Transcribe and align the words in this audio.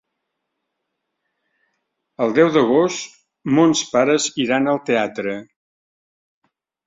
El 2.25 2.33
deu 2.39 2.49
d'agost 2.55 3.13
mons 3.59 3.83
pares 3.93 4.27
iran 4.45 4.71
al 4.73 4.83
teatre. 4.91 5.35